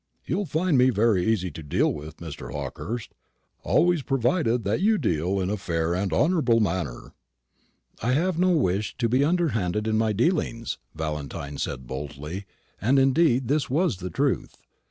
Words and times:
You'll 0.25 0.47
find 0.47 0.79
me 0.79 0.89
very 0.89 1.23
easy 1.27 1.51
to 1.51 1.61
deal 1.61 1.93
with, 1.93 2.17
Mr. 2.17 2.51
Hawkehurst, 2.51 3.13
always 3.61 4.01
provided 4.01 4.63
that 4.63 4.81
you 4.81 4.97
deal 4.97 5.39
in 5.39 5.51
a 5.51 5.57
fair 5.57 5.93
and 5.93 6.11
honourable 6.11 6.59
manner." 6.59 7.13
"I 8.01 8.13
have 8.13 8.39
no 8.39 8.49
wish 8.49 8.97
to 8.97 9.07
be 9.07 9.23
underhand 9.23 9.75
in 9.75 9.99
my 9.99 10.11
dealings," 10.11 10.79
Valentine 10.95 11.59
said 11.59 11.85
boldly. 11.85 12.45
And 12.81 12.97
indeed 12.97 13.47
this 13.47 13.69
was 13.69 13.97
the 13.97 14.09
truth. 14.09 14.57